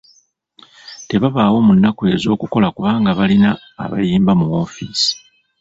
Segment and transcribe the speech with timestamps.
[1.09, 3.49] Tebabaawo mu nnaku ez'okukola kubanga balina
[3.83, 5.11] abayambi mu woofiisi.